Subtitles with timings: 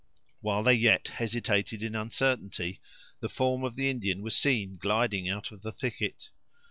[0.39, 2.81] While they yet hesitated in uncertainty,
[3.19, 6.31] the form of the Indian was seen gliding out of the thicket.